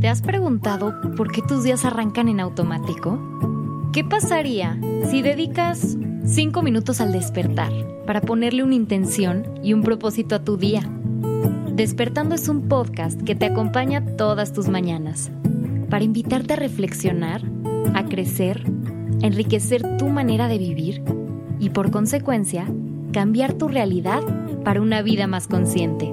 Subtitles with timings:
[0.00, 3.18] ¿Te has preguntado por qué tus días arrancan en automático?
[3.92, 4.78] ¿Qué pasaría
[5.10, 7.72] si dedicas 5 minutos al despertar
[8.06, 10.82] para ponerle una intención y un propósito a tu día?
[11.72, 15.30] Despertando es un podcast que te acompaña todas tus mañanas
[15.88, 17.42] para invitarte a reflexionar,
[17.94, 18.64] a crecer,
[19.22, 21.02] a enriquecer tu manera de vivir
[21.58, 22.66] y por consecuencia
[23.12, 24.22] cambiar tu realidad
[24.62, 26.12] para una vida más consciente.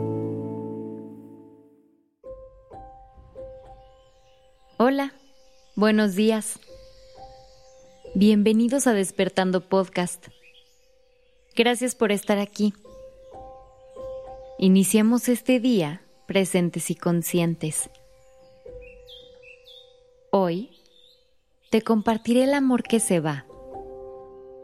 [4.78, 5.14] Hola,
[5.76, 6.60] buenos días.
[8.16, 10.30] Bienvenidos a Despertando Podcast.
[11.56, 12.74] Gracias por estar aquí.
[14.58, 17.92] Iniciamos este día presentes y conscientes.
[20.32, 20.72] Hoy
[21.70, 23.46] te compartiré el amor que se va.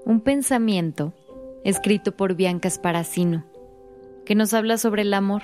[0.05, 1.13] Un pensamiento
[1.63, 3.45] escrito por Bianca Sparacino,
[4.25, 5.43] que nos habla sobre el amor.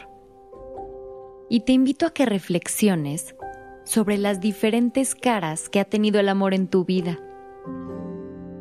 [1.52, 3.36] Y te invito a que reflexiones
[3.86, 7.20] sobre las diferentes caras que ha tenido el amor en tu vida,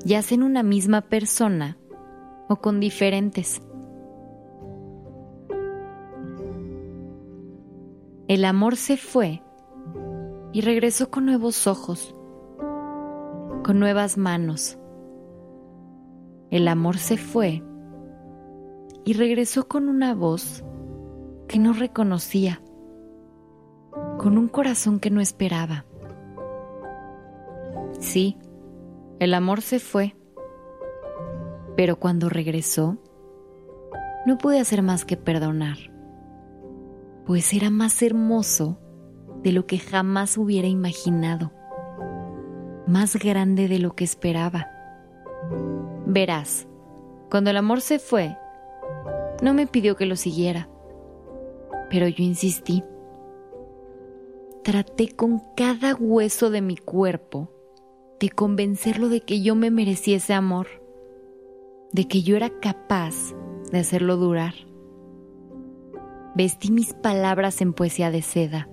[0.04, 1.78] ya sea en una misma persona
[2.48, 3.62] o con diferentes.
[8.28, 9.42] El amor se fue
[10.52, 12.14] y regresó con nuevos ojos,
[13.64, 14.78] con nuevas manos.
[16.50, 17.62] El amor se fue
[19.04, 20.62] y regresó con una voz
[21.48, 22.60] que no reconocía
[24.24, 25.84] con un corazón que no esperaba.
[28.00, 28.38] Sí,
[29.18, 30.16] el amor se fue,
[31.76, 32.96] pero cuando regresó,
[34.24, 35.76] no pude hacer más que perdonar,
[37.26, 38.78] pues era más hermoso
[39.42, 41.52] de lo que jamás hubiera imaginado,
[42.86, 44.70] más grande de lo que esperaba.
[46.06, 46.66] Verás,
[47.30, 48.38] cuando el amor se fue,
[49.42, 50.70] no me pidió que lo siguiera,
[51.90, 52.82] pero yo insistí
[54.64, 57.50] traté con cada hueso de mi cuerpo
[58.18, 60.66] de convencerlo de que yo me merecía ese amor,
[61.92, 63.14] de que yo era capaz
[63.70, 64.54] de hacerlo durar.
[66.34, 68.68] Vestí mis palabras en poesía de seda.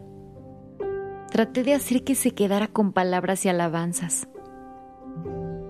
[1.29, 4.29] Traté de hacer que se quedara con palabras y alabanzas.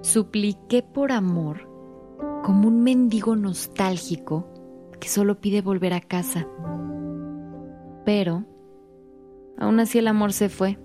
[0.01, 1.67] Supliqué por amor
[2.43, 4.47] como un mendigo nostálgico
[4.99, 6.47] que solo pide volver a casa.
[8.05, 8.45] Pero
[9.61, 10.79] Aún así el amor se fue.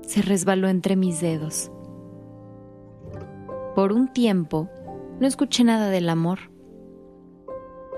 [0.00, 1.70] Se resbaló entre mis dedos.
[3.74, 4.70] Por un tiempo
[5.20, 6.38] no escuché nada del amor.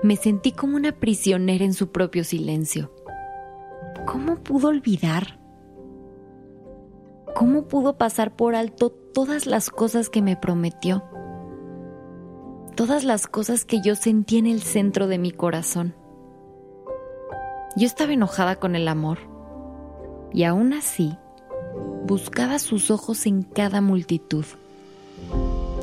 [0.03, 2.93] Me sentí como una prisionera en su propio silencio.
[4.05, 5.39] ¿Cómo pudo olvidar?
[7.35, 11.05] ¿Cómo pudo pasar por alto todas las cosas que me prometió?
[12.75, 15.95] Todas las cosas que yo sentí en el centro de mi corazón.
[17.77, 19.17] Yo estaba enojada con el amor
[20.31, 21.17] y aún así
[22.05, 24.45] buscaba sus ojos en cada multitud.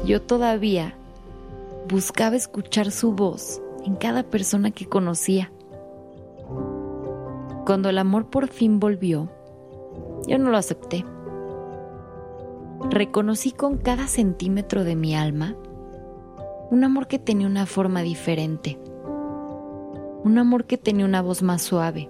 [0.06, 0.94] Yo todavía
[1.90, 5.52] buscaba escuchar su voz en cada persona que conocía.
[7.66, 9.28] Cuando el amor por fin volvió,
[10.26, 11.04] yo no lo acepté.
[12.88, 15.56] Reconocí con cada centímetro de mi alma
[16.70, 18.78] un amor que tenía una forma diferente
[20.24, 22.08] un amor que tenía una voz más suave.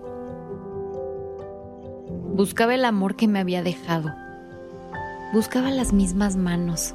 [2.34, 4.10] Buscaba el amor que me había dejado.
[5.32, 6.94] Buscaba las mismas manos,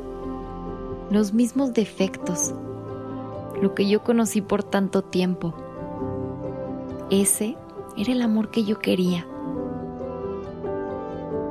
[1.10, 2.54] los mismos defectos,
[3.62, 5.56] lo que yo conocí por tanto tiempo.
[7.10, 7.58] Ese
[7.98, 9.26] era el amor que yo quería.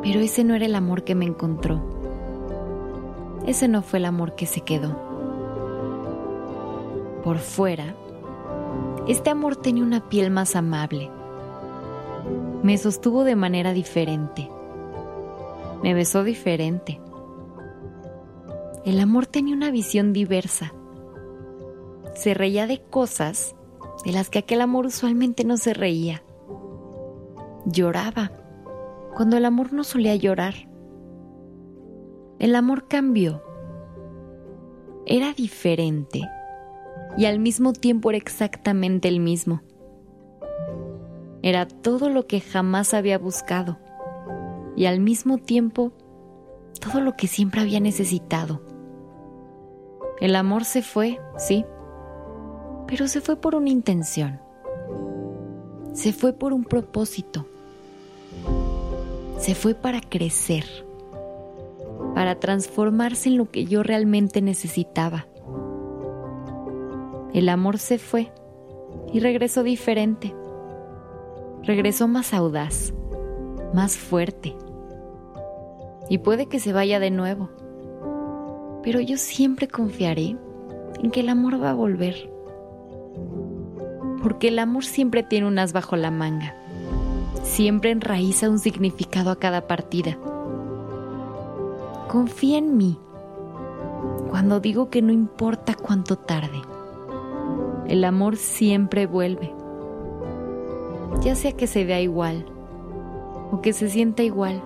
[0.03, 1.81] Pero ese no era el amor que me encontró.
[3.47, 4.97] Ese no fue el amor que se quedó.
[7.25, 7.97] Por fuera,
[9.09, 11.11] este amor tenía una piel más amable.
[12.65, 14.51] Me sostuvo de manera diferente.
[15.83, 17.01] Me besó diferente.
[18.85, 20.73] El amor tenía una visión diversa.
[22.15, 23.55] Se reía de cosas
[24.05, 26.25] de las que aquel amor usualmente no se reía.
[27.65, 28.33] Lloraba
[29.15, 30.55] cuando el amor no solía llorar.
[32.41, 33.43] El amor cambió.
[35.07, 36.23] Era diferente
[37.17, 39.63] y al mismo tiempo era exactamente el mismo.
[41.43, 43.79] Era todo lo que jamás había buscado
[44.77, 45.93] y al mismo tiempo
[46.81, 48.63] todo lo que siempre había necesitado.
[50.21, 51.65] El amor se fue, sí,
[52.87, 54.41] pero se fue por una intención.
[55.93, 57.47] Se fue por un propósito.
[59.39, 60.65] Se fue para crecer,
[62.15, 65.27] para transformarse en lo que yo realmente necesitaba.
[67.37, 68.33] El amor se fue
[69.13, 70.35] y regresó diferente.
[71.65, 72.95] Regresó más audaz,
[73.75, 74.57] más fuerte.
[76.09, 77.51] Y puede que se vaya de nuevo.
[78.83, 80.35] Pero yo siempre confiaré
[81.03, 82.33] en que el amor va a volver.
[84.23, 86.55] Porque el amor siempre tiene un as bajo la manga.
[87.43, 90.17] Siempre enraiza un significado a cada partida.
[92.09, 92.99] Confía en mí
[94.31, 96.63] cuando digo que no importa cuánto tarde.
[97.89, 99.55] El amor siempre vuelve.
[101.23, 102.47] Ya sea que se vea igual
[103.53, 104.63] o que se sienta igual.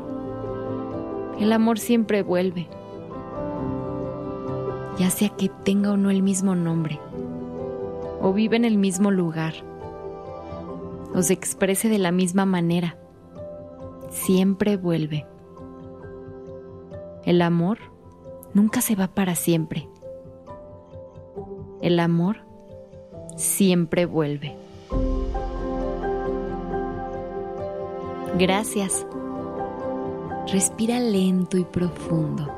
[1.39, 2.69] El amor siempre vuelve.
[4.99, 7.01] Ya sea que tenga o no el mismo nombre,
[8.21, 9.55] o vive en el mismo lugar,
[11.15, 12.99] o se exprese de la misma manera,
[14.11, 15.27] siempre vuelve.
[17.25, 17.79] El amor
[18.53, 19.89] nunca se va para siempre.
[21.81, 22.50] El amor
[23.41, 24.55] siempre vuelve.
[28.39, 29.07] Gracias.
[30.53, 32.49] Respira lento y profundo.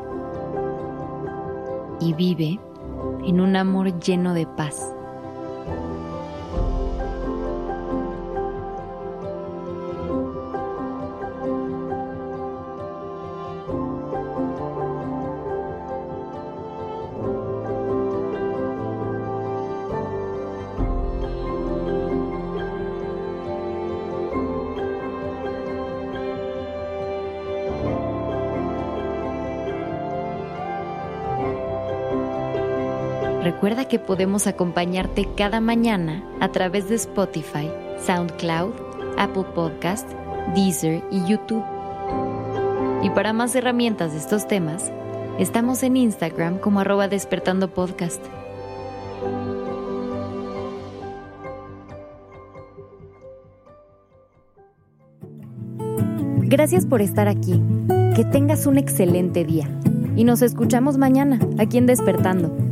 [2.00, 2.58] Y vive
[3.24, 4.94] en un amor lleno de paz.
[33.42, 37.68] Recuerda que podemos acompañarte cada mañana a través de Spotify,
[38.06, 38.72] SoundCloud,
[39.18, 40.08] Apple Podcast,
[40.54, 41.64] Deezer y YouTube.
[43.02, 44.92] Y para más herramientas de estos temas,
[45.40, 48.24] estamos en Instagram como arroba despertando podcast.
[56.42, 57.60] Gracias por estar aquí.
[58.14, 59.68] Que tengas un excelente día.
[60.14, 62.71] Y nos escuchamos mañana aquí en Despertando.